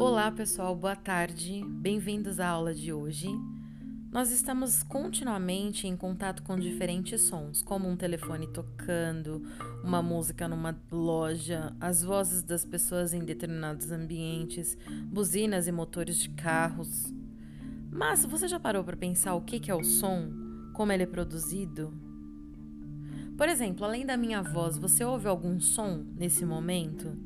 Olá 0.00 0.30
pessoal, 0.30 0.76
boa 0.76 0.94
tarde, 0.94 1.60
bem-vindos 1.80 2.38
à 2.38 2.48
aula 2.48 2.72
de 2.72 2.92
hoje. 2.92 3.28
Nós 4.12 4.30
estamos 4.30 4.82
continuamente 4.82 5.88
em 5.88 5.96
contato 5.96 6.42
com 6.44 6.56
diferentes 6.56 7.22
sons, 7.22 7.62
como 7.62 7.88
um 7.88 7.96
telefone 7.96 8.46
tocando, 8.46 9.42
uma 9.82 10.00
música 10.00 10.46
numa 10.46 10.80
loja, 10.92 11.74
as 11.80 12.04
vozes 12.04 12.44
das 12.44 12.64
pessoas 12.64 13.12
em 13.12 13.24
determinados 13.24 13.90
ambientes, 13.90 14.78
buzinas 15.06 15.66
e 15.66 15.72
motores 15.72 16.16
de 16.16 16.30
carros. 16.30 17.12
Mas 17.90 18.24
você 18.24 18.46
já 18.46 18.60
parou 18.60 18.84
para 18.84 18.96
pensar 18.96 19.34
o 19.34 19.40
que 19.40 19.68
é 19.68 19.74
o 19.74 19.82
som? 19.82 20.30
Como 20.74 20.92
ele 20.92 21.02
é 21.02 21.06
produzido? 21.06 22.07
Por 23.38 23.48
exemplo, 23.48 23.84
além 23.84 24.04
da 24.04 24.16
minha 24.16 24.42
voz, 24.42 24.76
você 24.76 25.04
ouve 25.04 25.28
algum 25.28 25.60
som 25.60 26.04
nesse 26.16 26.44
momento? 26.44 27.16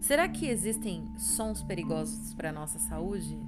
Será 0.00 0.26
que 0.26 0.46
existem 0.46 1.06
sons 1.18 1.62
perigosos 1.62 2.32
para 2.32 2.48
a 2.48 2.52
nossa 2.52 2.78
saúde? 2.78 3.38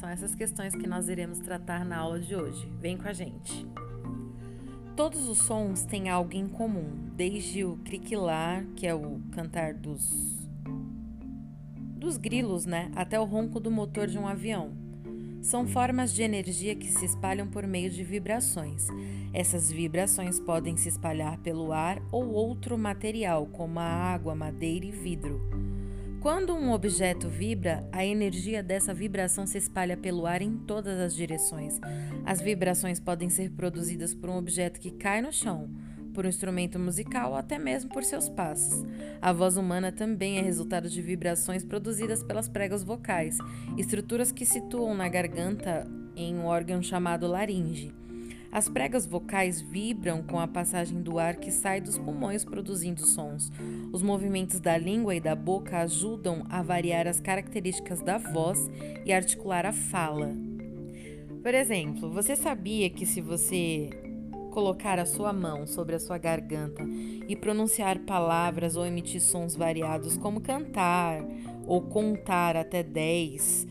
São 0.00 0.08
essas 0.08 0.34
questões 0.34 0.74
que 0.74 0.86
nós 0.86 1.10
iremos 1.10 1.38
tratar 1.38 1.84
na 1.84 1.98
aula 1.98 2.18
de 2.18 2.34
hoje. 2.34 2.66
Vem 2.80 2.96
com 2.96 3.06
a 3.06 3.12
gente. 3.12 3.66
Todos 4.96 5.28
os 5.28 5.36
sons 5.36 5.84
têm 5.84 6.08
algo 6.08 6.34
em 6.34 6.48
comum, 6.48 7.10
desde 7.14 7.62
o 7.62 7.76
criquilar, 7.84 8.64
que 8.74 8.86
é 8.86 8.94
o 8.94 9.20
cantar 9.32 9.74
dos 9.74 10.40
dos 11.94 12.16
grilos, 12.16 12.64
né, 12.64 12.90
até 12.96 13.20
o 13.20 13.24
ronco 13.24 13.60
do 13.60 13.70
motor 13.70 14.08
de 14.08 14.18
um 14.18 14.26
avião. 14.26 14.81
São 15.42 15.66
formas 15.66 16.14
de 16.14 16.22
energia 16.22 16.72
que 16.76 16.86
se 16.86 17.04
espalham 17.04 17.48
por 17.48 17.66
meio 17.66 17.90
de 17.90 18.04
vibrações. 18.04 18.86
Essas 19.34 19.72
vibrações 19.72 20.38
podem 20.38 20.76
se 20.76 20.88
espalhar 20.88 21.36
pelo 21.38 21.72
ar 21.72 22.00
ou 22.12 22.30
outro 22.30 22.78
material, 22.78 23.46
como 23.46 23.80
a 23.80 23.82
água, 23.82 24.36
madeira 24.36 24.86
e 24.86 24.92
vidro. 24.92 25.40
Quando 26.20 26.54
um 26.54 26.70
objeto 26.70 27.28
vibra, 27.28 27.84
a 27.90 28.06
energia 28.06 28.62
dessa 28.62 28.94
vibração 28.94 29.44
se 29.44 29.58
espalha 29.58 29.96
pelo 29.96 30.26
ar 30.26 30.40
em 30.40 30.56
todas 30.56 30.96
as 31.00 31.12
direções. 31.12 31.80
As 32.24 32.40
vibrações 32.40 33.00
podem 33.00 33.28
ser 33.28 33.50
produzidas 33.50 34.14
por 34.14 34.30
um 34.30 34.36
objeto 34.36 34.78
que 34.78 34.92
cai 34.92 35.20
no 35.20 35.32
chão, 35.32 35.68
por 36.12 36.24
um 36.24 36.28
instrumento 36.28 36.78
musical 36.78 37.30
ou 37.30 37.36
até 37.36 37.58
mesmo 37.58 37.90
por 37.90 38.04
seus 38.04 38.28
passos. 38.28 38.84
A 39.20 39.32
voz 39.32 39.56
humana 39.56 39.90
também 39.90 40.38
é 40.38 40.42
resultado 40.42 40.88
de 40.88 41.00
vibrações 41.02 41.64
produzidas 41.64 42.22
pelas 42.22 42.48
pregas 42.48 42.82
vocais, 42.82 43.38
estruturas 43.76 44.32
que 44.32 44.46
situam 44.46 44.94
na 44.94 45.08
garganta 45.08 45.86
em 46.14 46.34
um 46.34 46.44
órgão 46.44 46.82
chamado 46.82 47.26
laringe. 47.26 47.92
As 48.52 48.68
pregas 48.68 49.06
vocais 49.06 49.62
vibram 49.62 50.22
com 50.22 50.38
a 50.38 50.46
passagem 50.46 51.00
do 51.00 51.18
ar 51.18 51.36
que 51.36 51.50
sai 51.50 51.80
dos 51.80 51.96
pulmões 51.96 52.44
produzindo 52.44 53.00
sons. 53.00 53.50
Os 53.90 54.02
movimentos 54.02 54.60
da 54.60 54.76
língua 54.76 55.14
e 55.14 55.20
da 55.20 55.34
boca 55.34 55.78
ajudam 55.78 56.44
a 56.50 56.60
variar 56.62 57.06
as 57.06 57.18
características 57.18 58.02
da 58.02 58.18
voz 58.18 58.70
e 59.06 59.12
articular 59.12 59.64
a 59.64 59.72
fala. 59.72 60.36
Por 61.42 61.54
exemplo, 61.54 62.10
você 62.10 62.36
sabia 62.36 62.90
que 62.90 63.06
se 63.06 63.22
você 63.22 63.88
colocar 64.52 64.98
a 64.98 65.06
sua 65.06 65.32
mão 65.32 65.66
sobre 65.66 65.96
a 65.96 65.98
sua 65.98 66.18
garganta 66.18 66.84
e 67.26 67.34
pronunciar 67.34 67.98
palavras 68.00 68.76
ou 68.76 68.86
emitir 68.86 69.20
sons 69.20 69.56
variados, 69.56 70.16
como 70.16 70.40
cantar 70.40 71.24
ou 71.66 71.82
contar 71.82 72.56
até 72.56 72.82
10, 72.82 73.66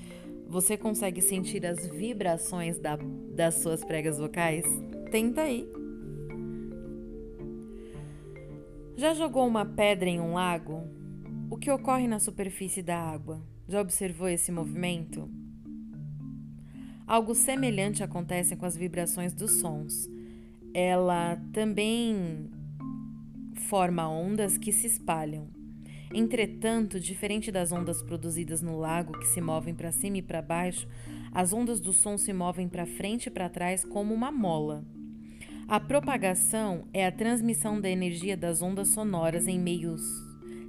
você 0.48 0.76
consegue 0.76 1.22
sentir 1.22 1.66
as 1.66 1.88
vibrações 1.88 2.80
da, 2.80 2.98
das 3.34 3.56
suas 3.56 3.86
pregas 3.86 4.18
vocais? 4.18 4.66
Tenta 5.10 5.42
aí. 5.44 5.66
Já 8.98 9.14
jogou 9.14 9.48
uma 9.48 9.66
pedra 9.66 10.10
em 10.10 10.20
um 10.20 10.34
lago? 10.34 10.84
O 11.50 11.58
que 11.58 11.72
ocorre 11.72 12.08
na 12.08 12.20
superfície 12.20 12.82
da 12.82 12.98
água? 12.98 13.42
Já 13.68 13.80
observou 13.80 14.28
esse 14.28 14.52
movimento? 14.52 15.30
Algo 17.08 17.36
semelhante 17.36 18.04
acontece 18.04 18.56
com 18.56 18.66
as 18.66 18.76
vibrações 18.76 19.34
dos 19.34 19.60
sons. 19.60 20.10
Ela 20.74 21.38
também 21.52 22.50
forma 23.68 24.08
ondas 24.10 24.58
que 24.58 24.72
se 24.72 24.88
espalham. 24.88 25.48
Entretanto, 26.14 27.00
diferente 27.00 27.52
das 27.52 27.72
ondas 27.72 28.02
produzidas 28.02 28.62
no 28.62 28.78
lago 28.78 29.18
que 29.18 29.28
se 29.28 29.40
movem 29.40 29.74
para 29.74 29.92
cima 29.92 30.18
e 30.18 30.22
para 30.22 30.42
baixo, 30.42 30.88
as 31.32 31.54
ondas 31.54 31.80
do 31.80 31.94
som 31.94 32.18
se 32.18 32.34
movem 32.34 32.68
para 32.68 32.86
frente 32.86 33.28
e 33.28 33.32
para 33.32 33.48
trás 33.48 33.86
como 33.86 34.14
uma 34.14 34.32
mola. 34.32 34.84
A 35.68 35.80
propagação 35.80 36.86
é 36.94 37.06
a 37.06 37.12
transmissão 37.12 37.80
da 37.80 37.90
energia 37.90 38.36
das 38.36 38.62
ondas 38.62 38.90
sonoras 38.90 39.48
em 39.48 39.58
meios 39.58 40.02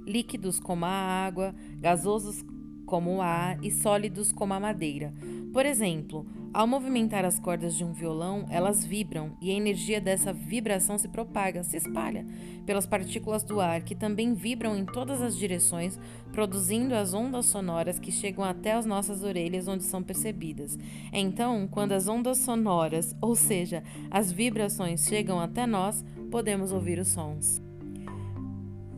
líquidos 0.05 0.59
como 0.59 0.85
a 0.85 0.89
água, 0.89 1.55
gasosos 1.79 2.43
como 2.85 3.15
o 3.15 3.21
ar 3.21 3.57
e 3.63 3.71
sólidos 3.71 4.31
como 4.31 4.53
a 4.53 4.59
madeira. 4.59 5.13
Por 5.53 5.67
exemplo, 5.67 6.25
ao 6.51 6.65
movimentar 6.65 7.23
as 7.23 7.37
cordas 7.37 7.75
de 7.75 7.83
um 7.83 7.93
violão, 7.93 8.47
elas 8.49 8.83
vibram 8.83 9.37
e 9.39 9.51
a 9.51 9.53
energia 9.53 10.01
dessa 10.01 10.33
vibração 10.33 10.97
se 10.97 11.07
propaga, 11.07 11.63
se 11.63 11.77
espalha 11.77 12.25
pelas 12.65 12.87
partículas 12.87 13.43
do 13.43 13.61
ar, 13.61 13.83
que 13.83 13.93
também 13.93 14.33
vibram 14.33 14.75
em 14.75 14.83
todas 14.83 15.21
as 15.21 15.37
direções, 15.37 15.99
produzindo 16.31 16.95
as 16.95 17.13
ondas 17.13 17.45
sonoras 17.45 17.99
que 17.99 18.11
chegam 18.11 18.43
até 18.43 18.71
as 18.71 18.87
nossas 18.87 19.21
orelhas, 19.21 19.67
onde 19.67 19.83
são 19.83 20.01
percebidas. 20.01 20.75
Então, 21.11 21.67
quando 21.67 21.91
as 21.91 22.07
ondas 22.07 22.39
sonoras, 22.39 23.15
ou 23.21 23.35
seja, 23.35 23.83
as 24.09 24.31
vibrações, 24.31 25.05
chegam 25.05 25.39
até 25.39 25.67
nós, 25.67 26.03
podemos 26.31 26.71
ouvir 26.71 26.97
os 26.97 27.09
sons. 27.09 27.61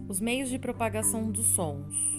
Os 0.08 0.22
meios 0.22 0.50
de 0.50 0.58
propagação 0.58 1.30
dos 1.30 1.48
sons. 1.48 2.15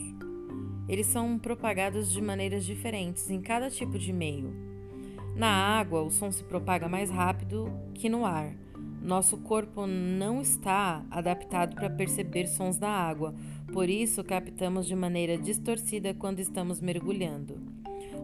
Eles 0.88 1.06
são 1.06 1.38
propagados 1.38 2.10
de 2.10 2.20
maneiras 2.20 2.64
diferentes 2.64 3.28
em 3.30 3.41
cada 3.41 3.70
tipo 3.70 3.98
de 3.98 4.12
meio. 4.12 4.52
Na 5.34 5.48
água, 5.48 6.02
o 6.02 6.10
som 6.10 6.30
se 6.30 6.42
propaga 6.44 6.88
mais 6.88 7.10
rápido 7.10 7.70
que 7.92 8.08
no 8.08 8.24
ar. 8.24 8.54
Nosso 9.02 9.36
corpo 9.36 9.86
não 9.86 10.41
está 10.41 11.04
adaptado 11.10 11.74
para 11.74 11.91
perceber 11.91 12.47
sons 12.47 12.78
da 12.78 12.88
água, 12.88 13.34
por 13.72 13.88
isso 13.88 14.24
captamos 14.24 14.86
de 14.86 14.97
maneira 14.97 15.36
distorcida 15.36 16.14
quando 16.14 16.41
estamos 16.41 16.80
mergulhando. 16.80 17.60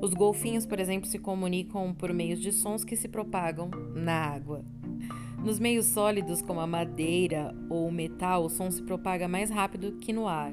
Os 0.01 0.15
golfinhos, 0.15 0.67
por 0.67 0.81
exemplo, 0.81 1.09
se 1.09 1.19
comunicam 1.19 1.95
por 1.95 2.13
meio 2.13 2.37
de 2.37 2.51
sons 2.51 2.83
que 2.83 2.97
se 2.97 3.09
propagam 3.09 3.71
na 3.95 4.15
água. 4.15 4.65
Nos 5.45 5.59
meios 5.59 5.87
sólidos, 5.87 6.41
como 6.43 6.61
a 6.61 6.67
madeira 6.67 7.55
ou 7.69 7.87
o 7.87 7.93
metal, 7.93 8.45
o 8.45 8.49
som 8.49 8.71
se 8.71 8.83
propaga 8.83 9.29
mais 9.29 9.51
rápido 9.51 9.93
que 10.01 10.13
no 10.13 10.27
ar. 10.27 10.53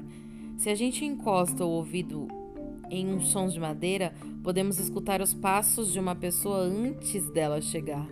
Se 0.60 0.68
a 0.68 0.74
gente 0.74 1.06
encosta 1.06 1.64
o 1.64 1.70
ouvido 1.70 2.28
em 2.90 3.08
um 3.08 3.18
som 3.18 3.48
de 3.48 3.58
madeira, 3.58 4.12
podemos 4.44 4.78
escutar 4.78 5.22
os 5.22 5.32
passos 5.32 5.90
de 5.90 5.98
uma 5.98 6.14
pessoa 6.14 6.58
antes 6.58 7.30
dela 7.30 7.62
chegar. 7.62 8.06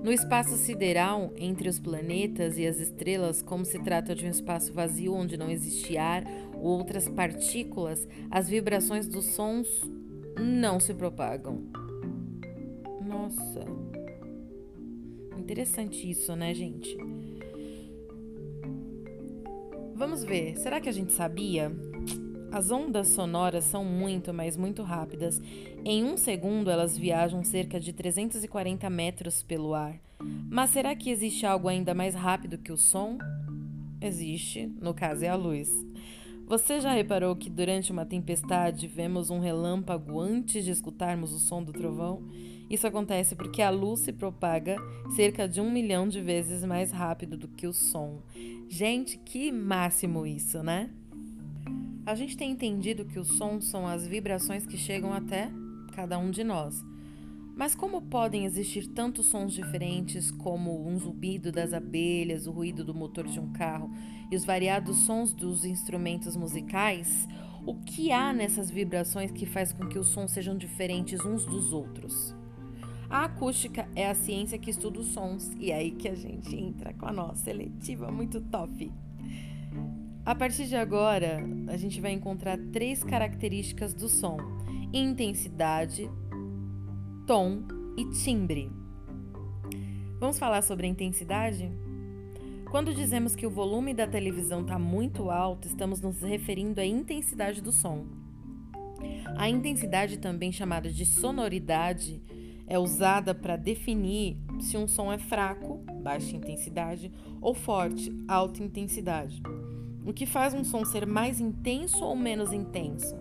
No 0.00 0.12
espaço 0.12 0.56
sideral, 0.56 1.32
entre 1.36 1.68
os 1.68 1.80
planetas 1.80 2.56
e 2.56 2.64
as 2.64 2.78
estrelas, 2.78 3.42
como 3.42 3.64
se 3.64 3.80
trata 3.80 4.14
de 4.14 4.24
um 4.24 4.30
espaço 4.30 4.72
vazio 4.72 5.12
onde 5.12 5.36
não 5.36 5.50
existe 5.50 5.98
ar 5.98 6.24
ou 6.54 6.78
outras 6.78 7.08
partículas, 7.08 8.06
as 8.30 8.48
vibrações 8.48 9.08
dos 9.08 9.24
sons 9.24 9.66
não 10.38 10.78
se 10.78 10.94
propagam. 10.94 11.64
Nossa. 13.04 13.64
Interessante 15.36 16.08
isso, 16.08 16.36
né, 16.36 16.54
gente? 16.54 16.96
Vamos 19.96 20.24
ver, 20.24 20.56
será 20.56 20.80
que 20.80 20.88
a 20.88 20.92
gente 20.92 21.12
sabia? 21.12 21.70
As 22.50 22.72
ondas 22.72 23.06
sonoras 23.08 23.62
são 23.62 23.84
muito, 23.84 24.34
mas 24.34 24.56
muito 24.56 24.82
rápidas. 24.82 25.40
Em 25.84 26.02
um 26.02 26.16
segundo, 26.16 26.68
elas 26.68 26.98
viajam 26.98 27.44
cerca 27.44 27.78
de 27.78 27.92
340 27.92 28.90
metros 28.90 29.40
pelo 29.40 29.72
ar. 29.72 30.00
Mas 30.50 30.70
será 30.70 30.96
que 30.96 31.10
existe 31.10 31.46
algo 31.46 31.68
ainda 31.68 31.94
mais 31.94 32.14
rápido 32.14 32.58
que 32.58 32.72
o 32.72 32.76
som? 32.76 33.18
Existe, 34.00 34.66
no 34.80 34.92
caso 34.92 35.24
é 35.24 35.28
a 35.28 35.36
luz. 35.36 35.70
Você 36.46 36.78
já 36.78 36.92
reparou 36.92 37.34
que 37.34 37.48
durante 37.48 37.90
uma 37.90 38.04
tempestade 38.04 38.86
vemos 38.86 39.30
um 39.30 39.40
relâmpago 39.40 40.20
antes 40.20 40.62
de 40.62 40.70
escutarmos 40.70 41.32
o 41.32 41.38
som 41.38 41.62
do 41.62 41.72
trovão? 41.72 42.22
Isso 42.68 42.86
acontece 42.86 43.34
porque 43.34 43.62
a 43.62 43.70
luz 43.70 44.00
se 44.00 44.12
propaga 44.12 44.76
cerca 45.16 45.48
de 45.48 45.60
um 45.60 45.70
milhão 45.70 46.06
de 46.06 46.20
vezes 46.20 46.62
mais 46.62 46.92
rápido 46.92 47.38
do 47.38 47.48
que 47.48 47.66
o 47.66 47.72
som. 47.72 48.22
Gente, 48.68 49.16
que 49.16 49.50
máximo 49.50 50.26
isso, 50.26 50.62
né? 50.62 50.90
A 52.04 52.14
gente 52.14 52.36
tem 52.36 52.50
entendido 52.50 53.06
que 53.06 53.18
os 53.18 53.28
sons 53.28 53.64
são 53.64 53.86
as 53.86 54.06
vibrações 54.06 54.66
que 54.66 54.76
chegam 54.76 55.14
até 55.14 55.50
cada 55.94 56.18
um 56.18 56.30
de 56.30 56.44
nós. 56.44 56.84
Mas 57.56 57.74
como 57.74 58.02
podem 58.02 58.44
existir 58.44 58.88
tantos 58.88 59.26
sons 59.26 59.52
diferentes, 59.52 60.30
como 60.30 60.88
um 60.88 60.98
zumbido 60.98 61.52
das 61.52 61.72
abelhas, 61.72 62.48
o 62.48 62.50
ruído 62.50 62.84
do 62.84 62.94
motor 62.94 63.28
de 63.28 63.38
um 63.38 63.52
carro 63.52 63.90
e 64.30 64.34
os 64.34 64.44
variados 64.44 64.96
sons 64.98 65.32
dos 65.32 65.64
instrumentos 65.64 66.36
musicais? 66.36 67.28
O 67.64 67.76
que 67.76 68.10
há 68.10 68.32
nessas 68.32 68.70
vibrações 68.70 69.30
que 69.30 69.46
faz 69.46 69.72
com 69.72 69.86
que 69.88 69.98
os 69.98 70.08
sons 70.08 70.32
sejam 70.32 70.56
diferentes 70.56 71.24
uns 71.24 71.46
dos 71.46 71.72
outros? 71.72 72.34
A 73.08 73.24
acústica 73.24 73.88
é 73.94 74.08
a 74.08 74.14
ciência 74.14 74.58
que 74.58 74.70
estuda 74.70 74.98
os 74.98 75.06
sons, 75.06 75.52
e 75.58 75.70
é 75.70 75.76
aí 75.76 75.92
que 75.92 76.08
a 76.08 76.14
gente 76.14 76.56
entra 76.56 76.92
com 76.92 77.06
a 77.06 77.12
nossa 77.12 77.44
seletiva 77.44 78.10
muito 78.10 78.40
top. 78.40 78.90
A 80.26 80.34
partir 80.34 80.66
de 80.66 80.74
agora, 80.74 81.38
a 81.68 81.76
gente 81.76 82.00
vai 82.00 82.12
encontrar 82.12 82.58
três 82.72 83.04
características 83.04 83.94
do 83.94 84.08
som: 84.08 84.38
intensidade, 84.92 86.10
tom 87.26 87.62
e 87.96 88.04
timbre. 88.10 88.70
Vamos 90.20 90.38
falar 90.38 90.62
sobre 90.62 90.86
a 90.86 90.90
intensidade? 90.90 91.70
Quando 92.70 92.94
dizemos 92.94 93.34
que 93.34 93.46
o 93.46 93.50
volume 93.50 93.94
da 93.94 94.06
televisão 94.06 94.60
está 94.60 94.78
muito 94.78 95.30
alto, 95.30 95.66
estamos 95.66 96.00
nos 96.00 96.20
referindo 96.20 96.80
à 96.80 96.84
intensidade 96.84 97.62
do 97.62 97.72
som. 97.72 98.04
A 99.36 99.48
intensidade, 99.48 100.18
também 100.18 100.52
chamada 100.52 100.90
de 100.90 101.06
sonoridade, 101.06 102.20
é 102.66 102.78
usada 102.78 103.34
para 103.34 103.56
definir 103.56 104.36
se 104.60 104.76
um 104.76 104.86
som 104.86 105.10
é 105.10 105.16
fraco, 105.16 105.82
baixa 106.02 106.36
intensidade, 106.36 107.10
ou 107.40 107.54
forte, 107.54 108.12
alta 108.28 108.62
intensidade. 108.62 109.42
O 110.04 110.12
que 110.12 110.26
faz 110.26 110.52
um 110.52 110.62
som 110.64 110.84
ser 110.84 111.06
mais 111.06 111.40
intenso 111.40 112.04
ou 112.04 112.14
menos 112.14 112.52
intenso? 112.52 113.16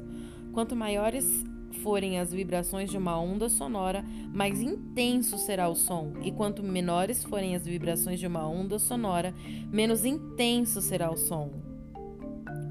Quanto 0.52 0.76
maiores 0.76 1.46
forem 1.84 2.18
as 2.18 2.32
vibrações 2.32 2.90
de 2.90 2.98
uma 2.98 3.20
onda 3.20 3.50
sonora, 3.50 4.04
mais 4.34 4.62
intenso 4.62 5.38
será 5.38 5.68
o 5.68 5.76
som, 5.76 6.14
e 6.24 6.32
quanto 6.32 6.64
menores 6.64 7.24
forem 7.24 7.56
as 7.56 7.66
vibrações 7.66 8.20
de 8.20 8.26
uma 8.26 8.48
onda 8.48 8.80
sonora, 8.80 9.36
menos 9.70 10.06
intenso 10.06 10.82
será 10.82 11.12
o 11.12 11.18
som. 11.18 11.52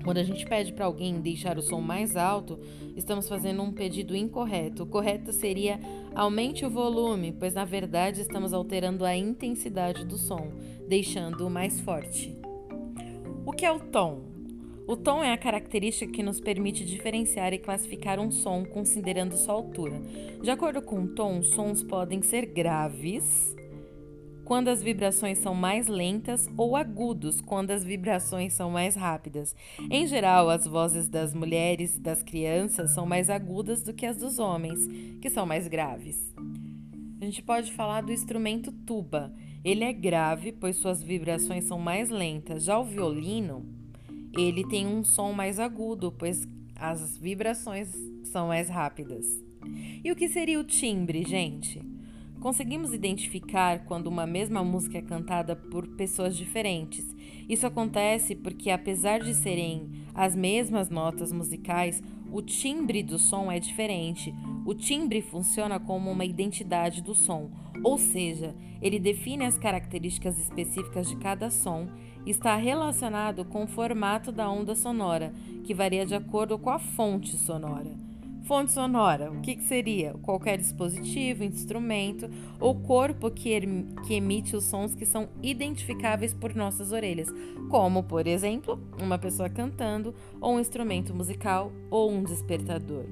Quando 0.02 0.18
a 0.18 0.24
gente 0.24 0.44
pede 0.46 0.72
para 0.72 0.86
alguém 0.86 1.20
deixar 1.20 1.56
o 1.58 1.62
som 1.62 1.80
mais 1.80 2.16
alto, 2.16 2.58
estamos 2.96 3.28
fazendo 3.28 3.62
um 3.62 3.70
pedido 3.70 4.16
incorreto. 4.16 4.82
O 4.82 4.86
correto 4.86 5.32
seria 5.32 5.78
aumente 6.12 6.64
o 6.66 6.70
volume, 6.70 7.32
pois 7.38 7.54
na 7.54 7.64
verdade 7.64 8.20
estamos 8.20 8.52
alterando 8.52 9.04
a 9.04 9.14
intensidade 9.14 10.04
do 10.04 10.18
som, 10.18 10.50
deixando-o 10.88 11.48
mais 11.48 11.80
forte. 11.80 12.36
O 13.46 13.52
que 13.52 13.64
é 13.64 13.70
o 13.70 13.78
tom? 13.78 14.31
O 14.87 14.96
tom 14.96 15.23
é 15.23 15.32
a 15.32 15.38
característica 15.38 16.11
que 16.11 16.23
nos 16.23 16.40
permite 16.40 16.84
diferenciar 16.84 17.52
e 17.52 17.58
classificar 17.58 18.19
um 18.19 18.31
som 18.31 18.64
considerando 18.64 19.37
sua 19.37 19.55
altura. 19.55 20.00
De 20.43 20.50
acordo 20.50 20.82
com 20.82 21.05
o 21.05 21.08
tom, 21.08 21.43
sons 21.43 21.82
podem 21.82 22.20
ser 22.20 22.46
graves 22.46 23.55
quando 24.44 24.69
as 24.69 24.82
vibrações 24.82 25.38
são 25.38 25.55
mais 25.55 25.87
lentas 25.87 26.49
ou 26.56 26.76
agudos 26.76 27.40
quando 27.40 27.70
as 27.70 27.84
vibrações 27.84 28.52
são 28.52 28.70
mais 28.70 28.94
rápidas. 28.94 29.55
Em 29.90 30.06
geral, 30.06 30.50
as 30.50 30.67
vozes 30.67 31.08
das 31.08 31.32
mulheres 31.32 31.96
e 31.96 32.00
das 32.00 32.23
crianças 32.23 32.90
são 32.90 33.06
mais 33.06 33.31
agudas 33.31 33.82
do 33.82 33.94
que 33.94 34.05
as 34.05 34.17
dos 34.17 34.38
homens, 34.38 34.87
que 35.20 35.31
são 35.31 35.46
mais 35.46 35.69
graves. 35.69 36.34
A 37.20 37.25
gente 37.25 37.43
pode 37.43 37.73
falar 37.73 38.02
do 38.02 38.12
instrumento 38.12 38.73
tuba. 38.73 39.32
Ele 39.64 39.84
é 39.84 39.93
grave, 39.93 40.50
pois 40.50 40.76
suas 40.76 41.02
vibrações 41.02 41.64
são 41.64 41.79
mais 41.79 42.11
lentas. 42.11 42.64
Já 42.64 42.79
o 42.79 42.84
violino, 42.84 43.64
ele 44.37 44.67
tem 44.67 44.87
um 44.87 45.05
som 45.05 45.32
mais 45.32 45.58
agudo, 45.58 46.12
pois 46.12 46.46
as 46.76 47.17
vibrações 47.19 47.88
são 48.25 48.49
mais 48.49 48.69
rápidas. 48.69 49.26
E 50.02 50.11
o 50.11 50.17
que 50.17 50.29
seria 50.29 50.58
o 50.58 50.64
timbre, 50.64 51.23
gente? 51.25 51.81
Conseguimos 52.40 52.93
identificar 52.93 53.84
quando 53.84 54.08
uma 54.08 54.26
mesma 54.26 54.64
música 54.64 54.99
é 54.99 55.02
cantada 55.02 55.55
por 55.55 55.87
pessoas 55.87 56.37
diferentes. 56.37 57.05
Isso 57.49 57.67
acontece 57.67 58.34
porque, 58.34 58.70
apesar 58.70 59.20
de 59.20 59.32
serem 59.32 59.88
as 60.12 60.34
mesmas 60.34 60.90
notas 60.90 61.32
musicais, 61.32 62.02
o 62.32 62.43
timbre 62.43 63.02
do 63.02 63.19
som 63.19 63.52
é 63.52 63.61
diferente. 63.61 64.34
O 64.64 64.74
timbre 64.74 65.20
funciona 65.20 65.80
como 65.80 66.10
uma 66.10 66.24
identidade 66.24 67.02
do 67.02 67.14
som, 67.14 67.50
ou 67.82 67.98
seja, 67.98 68.54
ele 68.80 68.98
define 68.98 69.44
as 69.44 69.58
características 69.58 70.38
específicas 70.38 71.08
de 71.08 71.16
cada 71.16 71.50
som 71.50 71.88
e 72.24 72.30
está 72.30 72.54
relacionado 72.56 73.44
com 73.44 73.64
o 73.64 73.66
formato 73.66 74.30
da 74.30 74.48
onda 74.48 74.74
sonora, 74.74 75.32
que 75.64 75.74
varia 75.74 76.06
de 76.06 76.14
acordo 76.14 76.58
com 76.58 76.70
a 76.70 76.78
fonte 76.78 77.36
sonora. 77.36 77.90
Fonte 78.44 78.72
sonora, 78.72 79.30
o 79.30 79.40
que, 79.40 79.54
que 79.54 79.62
seria? 79.62 80.14
Qualquer 80.14 80.58
dispositivo, 80.58 81.44
instrumento 81.44 82.28
ou 82.58 82.74
corpo 82.74 83.30
que, 83.30 83.50
er 83.50 83.62
que 84.04 84.14
emite 84.14 84.56
os 84.56 84.64
sons 84.64 84.96
que 84.96 85.06
são 85.06 85.28
identificáveis 85.40 86.34
por 86.34 86.54
nossas 86.54 86.90
orelhas, 86.90 87.28
como, 87.70 88.02
por 88.02 88.26
exemplo, 88.26 88.80
uma 89.00 89.16
pessoa 89.16 89.48
cantando, 89.48 90.12
ou 90.40 90.56
um 90.56 90.60
instrumento 90.60 91.14
musical, 91.14 91.72
ou 91.88 92.10
um 92.10 92.24
despertador. 92.24 93.06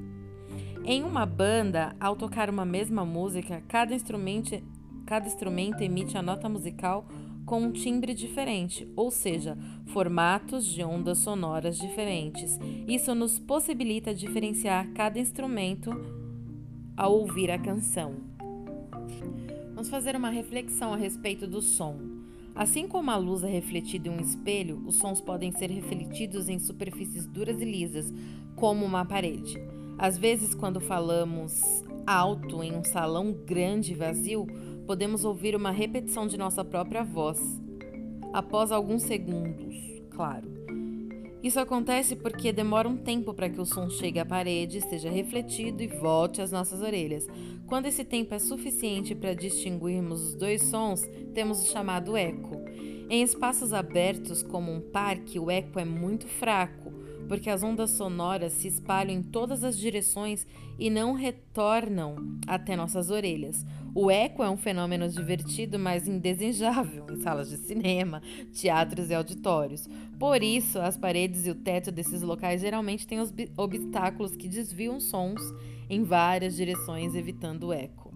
Em 0.85 1.05
uma 1.05 1.27
banda, 1.27 1.95
ao 2.01 2.17
tocar 2.17 2.49
uma 2.49 2.65
mesma 2.65 3.05
música, 3.05 3.63
cada 3.69 3.95
instrumento, 3.95 4.63
cada 5.05 5.27
instrumento 5.27 5.83
emite 5.83 6.17
a 6.17 6.23
nota 6.23 6.49
musical 6.49 7.07
com 7.45 7.63
um 7.63 7.71
timbre 7.71 8.15
diferente, 8.15 8.89
ou 8.97 9.11
seja, 9.11 9.59
formatos 9.87 10.65
de 10.65 10.83
ondas 10.83 11.19
sonoras 11.19 11.77
diferentes. 11.79 12.59
Isso 12.89 13.15
nos 13.15 13.39
possibilita 13.39 14.15
diferenciar 14.15 14.91
cada 14.93 15.19
instrumento 15.19 15.91
ao 16.97 17.13
ouvir 17.13 17.51
a 17.51 17.59
canção. 17.59 18.15
Vamos 19.75 19.91
fazer 19.91 20.17
uma 20.17 20.31
reflexão 20.31 20.95
a 20.95 20.97
respeito 20.97 21.47
do 21.47 21.61
som. 21.61 21.99
Assim 22.55 22.89
como 22.89 23.11
a 23.11 23.17
luz 23.17 23.45
é 23.45 23.51
refletida 23.51 24.09
em 24.09 24.13
um 24.13 24.21
espelho, 24.21 24.83
os 24.87 24.97
sons 24.97 25.21
podem 25.21 25.53
ser 25.53 25.71
refletidos 25.71 26.49
em 26.49 26.59
superfícies 26.59 27.27
duras 27.27 27.61
e 27.61 27.65
lisas, 27.65 28.13
como 28.57 28.85
uma 28.85 29.05
parede. 29.05 29.59
Às 30.01 30.17
vezes, 30.17 30.55
quando 30.55 30.81
falamos 30.81 31.61
alto 32.07 32.65
em 32.65 32.75
um 32.75 32.83
salão 32.83 33.33
grande 33.33 33.93
e 33.93 33.95
vazio, 33.95 34.47
podemos 34.87 35.27
ouvir 35.27 35.55
uma 35.55 35.71
repetição 35.71 36.27
de 36.27 36.39
nossa 36.39 36.65
própria 36.65 37.05
voz, 37.05 37.39
após 38.33 38.73
alguns 38.73 39.03
segundos, 39.03 39.77
claro. 40.09 40.49
Isso 41.43 41.61
acontece 41.61 42.17
porque 42.17 42.51
demora 42.51 42.89
um 42.89 42.97
tempo 42.97 43.35
para 43.35 43.51
que 43.51 43.61
o 43.61 43.67
som 43.67 43.91
chegue 43.91 44.19
à 44.19 44.25
parede, 44.25 44.81
seja 44.81 45.11
refletido 45.11 45.83
e 45.83 45.87
volte 45.87 46.41
às 46.41 46.51
nossas 46.51 46.81
orelhas. 46.81 47.27
Quando 47.67 47.85
esse 47.85 48.03
tempo 48.03 48.33
é 48.33 48.39
suficiente 48.39 49.15
para 49.15 49.35
distinguirmos 49.35 50.29
os 50.29 50.35
dois 50.35 50.63
sons, 50.63 51.07
temos 51.35 51.63
o 51.63 51.71
chamado 51.71 52.17
eco. 52.17 52.57
Em 53.11 53.23
espaços 53.23 53.75
abertos, 53.75 54.43
como 54.43 54.73
um 54.73 54.81
parque, 54.81 55.39
o 55.39 55.51
eco 55.51 55.79
é 55.79 55.85
muito 55.85 56.27
fraco, 56.27 56.80
porque 57.31 57.49
as 57.49 57.63
ondas 57.63 57.91
sonoras 57.91 58.55
se 58.55 58.67
espalham 58.67 59.15
em 59.15 59.23
todas 59.23 59.63
as 59.63 59.79
direções 59.79 60.45
e 60.77 60.91
não 60.91 61.13
retornam 61.13 62.17
até 62.45 62.75
nossas 62.75 63.09
orelhas. 63.09 63.65
O 63.95 64.11
eco 64.11 64.43
é 64.43 64.51
um 64.51 64.57
fenômeno 64.57 65.09
divertido, 65.09 65.79
mas 65.79 66.09
indesejável 66.09 67.07
em 67.09 67.23
salas 67.23 67.49
de 67.49 67.59
cinema, 67.59 68.21
teatros 68.53 69.11
e 69.11 69.15
auditórios. 69.15 69.89
Por 70.19 70.43
isso, 70.43 70.81
as 70.81 70.97
paredes 70.97 71.47
e 71.47 71.51
o 71.51 71.55
teto 71.55 71.93
desses 71.93 72.21
locais 72.21 72.63
geralmente 72.63 73.07
têm 73.07 73.21
obstáculos 73.57 74.35
que 74.35 74.49
desviam 74.49 74.99
sons 74.99 75.41
em 75.89 76.03
várias 76.03 76.57
direções, 76.57 77.15
evitando 77.15 77.69
o 77.69 77.73
eco. 77.73 78.10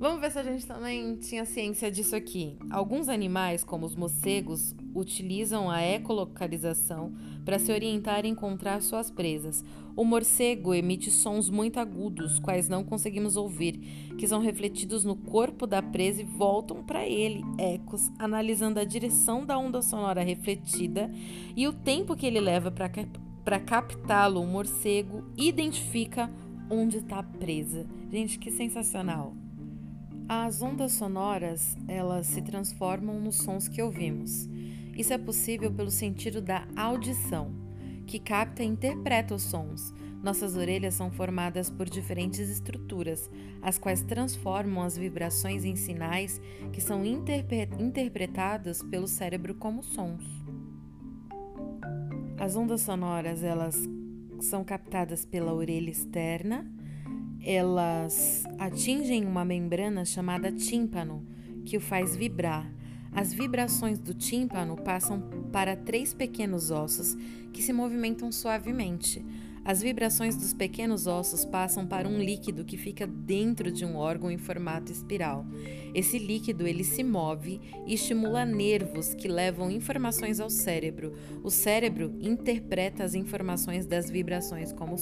Vamos 0.00 0.18
ver 0.22 0.30
se 0.30 0.38
a 0.38 0.42
gente 0.42 0.66
também 0.66 1.16
tinha 1.16 1.44
ciência 1.44 1.90
disso 1.90 2.16
aqui. 2.16 2.56
Alguns 2.70 3.10
animais, 3.10 3.62
como 3.62 3.84
os 3.84 3.94
morcegos, 3.94 4.74
utilizam 4.94 5.70
a 5.70 5.82
ecolocalização 5.82 7.12
para 7.44 7.58
se 7.58 7.70
orientar 7.70 8.24
e 8.24 8.30
encontrar 8.30 8.80
suas 8.80 9.10
presas. 9.10 9.62
O 9.94 10.02
morcego 10.02 10.72
emite 10.72 11.10
sons 11.10 11.50
muito 11.50 11.78
agudos, 11.78 12.38
quais 12.38 12.66
não 12.66 12.82
conseguimos 12.82 13.36
ouvir, 13.36 13.76
que 14.16 14.26
são 14.26 14.40
refletidos 14.40 15.04
no 15.04 15.14
corpo 15.14 15.66
da 15.66 15.82
presa 15.82 16.22
e 16.22 16.24
voltam 16.24 16.82
para 16.82 17.06
ele, 17.06 17.44
ecos, 17.58 18.10
analisando 18.18 18.80
a 18.80 18.84
direção 18.84 19.44
da 19.44 19.58
onda 19.58 19.82
sonora 19.82 20.22
refletida 20.22 21.12
e 21.54 21.68
o 21.68 21.74
tempo 21.74 22.16
que 22.16 22.24
ele 22.24 22.40
leva 22.40 22.70
para 22.70 23.60
captá-lo. 23.60 24.40
O 24.40 24.46
morcego 24.46 25.26
identifica 25.36 26.30
onde 26.70 26.96
está 26.96 27.22
presa. 27.22 27.84
Gente, 28.10 28.38
que 28.38 28.50
sensacional! 28.50 29.34
As 30.32 30.62
ondas 30.62 30.92
sonoras, 30.92 31.76
elas 31.88 32.24
se 32.28 32.40
transformam 32.40 33.18
nos 33.18 33.38
sons 33.38 33.66
que 33.66 33.82
ouvimos. 33.82 34.48
Isso 34.96 35.12
é 35.12 35.18
possível 35.18 35.72
pelo 35.72 35.90
sentido 35.90 36.40
da 36.40 36.68
audição, 36.76 37.52
que 38.06 38.20
capta 38.20 38.62
e 38.62 38.66
interpreta 38.66 39.34
os 39.34 39.42
sons. 39.42 39.92
Nossas 40.22 40.54
orelhas 40.54 40.94
são 40.94 41.10
formadas 41.10 41.68
por 41.68 41.90
diferentes 41.90 42.48
estruturas, 42.48 43.28
as 43.60 43.76
quais 43.76 44.04
transformam 44.04 44.84
as 44.84 44.96
vibrações 44.96 45.64
em 45.64 45.74
sinais 45.74 46.40
que 46.72 46.80
são 46.80 47.04
interpre 47.04 47.68
interpretados 47.80 48.84
pelo 48.84 49.08
cérebro 49.08 49.56
como 49.56 49.82
sons. 49.82 50.22
As 52.38 52.54
ondas 52.54 52.82
sonoras, 52.82 53.42
elas 53.42 53.76
são 54.38 54.62
captadas 54.62 55.24
pela 55.24 55.52
orelha 55.52 55.90
externa 55.90 56.78
elas 57.42 58.44
atingem 58.58 59.24
uma 59.24 59.44
membrana 59.44 60.04
chamada 60.04 60.52
tímpano, 60.52 61.26
que 61.64 61.76
o 61.76 61.80
faz 61.80 62.16
vibrar. 62.16 62.70
As 63.12 63.32
vibrações 63.32 63.98
do 63.98 64.14
tímpano 64.14 64.76
passam 64.76 65.20
para 65.50 65.74
três 65.74 66.14
pequenos 66.14 66.70
ossos 66.70 67.16
que 67.52 67.62
se 67.62 67.72
movimentam 67.72 68.30
suavemente. 68.30 69.24
As 69.64 69.82
vibrações 69.82 70.36
dos 70.36 70.54
pequenos 70.54 71.06
ossos 71.06 71.44
passam 71.44 71.86
para 71.86 72.08
um 72.08 72.18
líquido 72.18 72.64
que 72.64 72.78
fica 72.78 73.06
dentro 73.06 73.70
de 73.70 73.84
um 73.84 73.96
órgão 73.96 74.30
em 74.30 74.38
formato 74.38 74.90
espiral. 74.90 75.44
Esse 75.94 76.18
líquido 76.18 76.66
ele 76.66 76.82
se 76.82 77.04
move 77.04 77.60
e 77.86 77.94
estimula 77.94 78.44
nervos 78.44 79.12
que 79.12 79.28
levam 79.28 79.70
informações 79.70 80.40
ao 80.40 80.48
cérebro. 80.48 81.12
O 81.42 81.50
cérebro 81.50 82.16
interpreta 82.20 83.04
as 83.04 83.14
informações 83.14 83.86
das 83.86 84.08
vibrações 84.08 84.72
como 84.72 84.96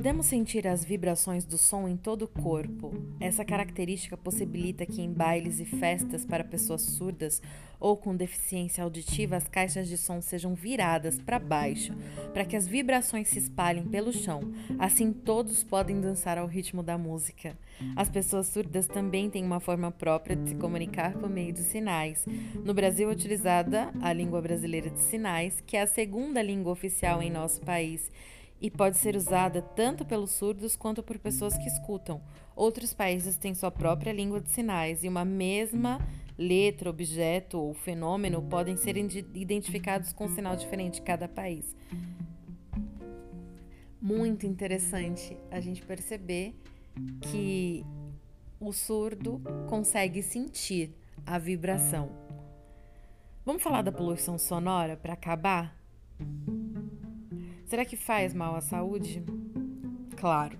Podemos 0.00 0.24
sentir 0.24 0.66
as 0.66 0.82
vibrações 0.82 1.44
do 1.44 1.58
som 1.58 1.86
em 1.86 1.94
todo 1.94 2.22
o 2.22 2.28
corpo. 2.28 2.90
Essa 3.20 3.44
característica 3.44 4.16
possibilita 4.16 4.86
que 4.86 5.02
em 5.02 5.12
bailes 5.12 5.60
e 5.60 5.66
festas 5.66 6.24
para 6.24 6.42
pessoas 6.42 6.80
surdas 6.80 7.42
ou 7.78 7.98
com 7.98 8.16
deficiência 8.16 8.82
auditiva 8.82 9.36
as 9.36 9.46
caixas 9.46 9.86
de 9.86 9.98
som 9.98 10.22
sejam 10.22 10.54
viradas 10.54 11.18
para 11.18 11.38
baixo, 11.38 11.94
para 12.32 12.46
que 12.46 12.56
as 12.56 12.66
vibrações 12.66 13.28
se 13.28 13.40
espalhem 13.40 13.84
pelo 13.84 14.10
chão. 14.10 14.40
Assim 14.78 15.12
todos 15.12 15.62
podem 15.62 16.00
dançar 16.00 16.38
ao 16.38 16.46
ritmo 16.46 16.82
da 16.82 16.96
música. 16.96 17.54
As 17.94 18.08
pessoas 18.08 18.46
surdas 18.46 18.86
também 18.86 19.28
têm 19.28 19.44
uma 19.44 19.60
forma 19.60 19.90
própria 19.90 20.34
de 20.34 20.48
se 20.48 20.54
comunicar 20.54 21.12
por 21.12 21.28
meio 21.28 21.52
de 21.52 21.60
sinais. 21.60 22.24
No 22.64 22.72
Brasil 22.72 23.10
é 23.10 23.12
utilizada 23.12 23.92
a 24.00 24.14
língua 24.14 24.40
brasileira 24.40 24.88
de 24.88 25.00
sinais, 25.00 25.62
que 25.66 25.76
é 25.76 25.82
a 25.82 25.86
segunda 25.86 26.40
língua 26.40 26.72
oficial 26.72 27.20
em 27.20 27.30
nosso 27.30 27.60
país 27.60 28.10
e 28.60 28.70
pode 28.70 28.98
ser 28.98 29.16
usada 29.16 29.62
tanto 29.62 30.04
pelos 30.04 30.30
surdos 30.30 30.76
quanto 30.76 31.02
por 31.02 31.18
pessoas 31.18 31.56
que 31.56 31.66
escutam. 31.66 32.20
Outros 32.54 32.92
países 32.92 33.36
têm 33.36 33.54
sua 33.54 33.70
própria 33.70 34.12
língua 34.12 34.40
de 34.40 34.50
sinais 34.50 35.02
e 35.02 35.08
uma 35.08 35.24
mesma 35.24 35.98
letra, 36.36 36.90
objeto 36.90 37.58
ou 37.58 37.74
fenômeno 37.74 38.42
podem 38.42 38.76
ser 38.76 38.96
identificados 38.96 40.12
com 40.12 40.24
um 40.24 40.34
sinal 40.34 40.56
diferente 40.56 41.00
em 41.00 41.04
cada 41.04 41.28
país. 41.28 41.74
Muito 44.00 44.46
interessante 44.46 45.36
a 45.50 45.60
gente 45.60 45.82
perceber 45.82 46.54
que 47.20 47.84
o 48.58 48.72
surdo 48.72 49.40
consegue 49.68 50.22
sentir 50.22 50.94
a 51.26 51.38
vibração. 51.38 52.10
Vamos 53.44 53.62
falar 53.62 53.82
da 53.82 53.92
poluição 53.92 54.38
sonora 54.38 54.96
para 54.96 55.14
acabar? 55.14 55.76
Será 57.70 57.84
que 57.84 57.94
faz 57.94 58.34
mal 58.34 58.56
à 58.56 58.60
saúde? 58.60 59.22
Claro. 60.16 60.58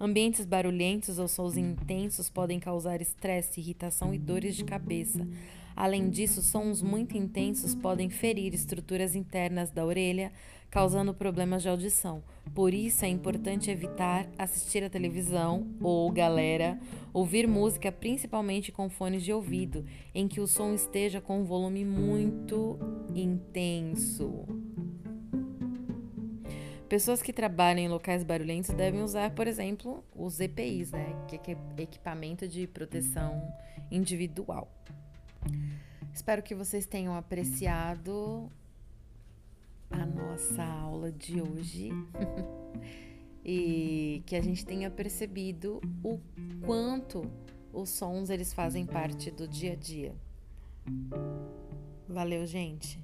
Ambientes 0.00 0.46
barulhentos 0.46 1.18
ou 1.18 1.28
sons 1.28 1.54
intensos 1.54 2.30
podem 2.30 2.58
causar 2.58 3.02
estresse, 3.02 3.60
irritação 3.60 4.14
e 4.14 4.18
dores 4.18 4.56
de 4.56 4.64
cabeça. 4.64 5.28
Além 5.76 6.08
disso, 6.08 6.40
sons 6.40 6.80
muito 6.80 7.14
intensos 7.14 7.74
podem 7.74 8.08
ferir 8.08 8.54
estruturas 8.54 9.14
internas 9.14 9.70
da 9.70 9.84
orelha, 9.84 10.32
causando 10.70 11.12
problemas 11.12 11.60
de 11.60 11.68
audição. 11.68 12.22
Por 12.54 12.72
isso 12.72 13.04
é 13.04 13.08
importante 13.08 13.70
evitar 13.70 14.26
assistir 14.38 14.82
a 14.82 14.88
televisão 14.88 15.66
ou, 15.78 16.10
galera, 16.10 16.80
ouvir 17.12 17.46
música 17.46 17.92
principalmente 17.92 18.72
com 18.72 18.88
fones 18.88 19.22
de 19.22 19.30
ouvido, 19.30 19.84
em 20.14 20.26
que 20.26 20.40
o 20.40 20.46
som 20.46 20.72
esteja 20.72 21.20
com 21.20 21.42
um 21.42 21.44
volume 21.44 21.84
muito 21.84 22.78
intenso. 23.14 24.46
Pessoas 26.88 27.20
que 27.20 27.32
trabalham 27.32 27.80
em 27.80 27.88
locais 27.88 28.22
barulhentos 28.22 28.70
devem 28.70 29.02
usar, 29.02 29.30
por 29.32 29.48
exemplo, 29.48 30.04
os 30.14 30.38
EPIs, 30.38 30.92
né? 30.92 31.16
Que 31.26 31.36
é 31.50 31.82
equipamento 31.82 32.46
de 32.46 32.66
proteção 32.68 33.52
individual. 33.90 34.70
Espero 36.14 36.42
que 36.42 36.54
vocês 36.54 36.86
tenham 36.86 37.14
apreciado 37.14 38.50
a 39.90 40.06
nossa 40.06 40.62
aula 40.62 41.10
de 41.10 41.40
hoje 41.40 41.90
e 43.44 44.22
que 44.24 44.36
a 44.36 44.40
gente 44.40 44.64
tenha 44.64 44.90
percebido 44.90 45.80
o 46.04 46.20
quanto 46.64 47.30
os 47.72 47.90
sons 47.90 48.30
eles 48.30 48.54
fazem 48.54 48.86
parte 48.86 49.30
do 49.30 49.46
dia 49.48 49.72
a 49.72 49.76
dia. 49.76 50.14
Valeu, 52.08 52.46
gente. 52.46 52.98